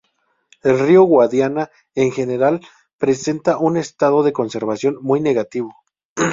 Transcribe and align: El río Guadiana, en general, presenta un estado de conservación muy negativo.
El 0.63 0.79
río 0.79 1.03
Guadiana, 1.03 1.69
en 1.93 2.11
general, 2.11 2.59
presenta 2.97 3.59
un 3.59 3.77
estado 3.77 4.23
de 4.23 4.33
conservación 4.33 4.97
muy 4.99 5.21
negativo. 5.21 5.75